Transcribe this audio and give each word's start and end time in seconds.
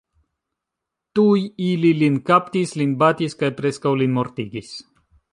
Tuj 1.17 1.41
ili 1.65 1.91
Lin 1.99 2.15
kaptis, 2.29 2.73
lin 2.83 2.95
batis, 3.03 3.35
kaj 3.43 3.49
preskaŭ 3.59 3.93
lin 4.03 4.17
mortigis. 4.17 4.73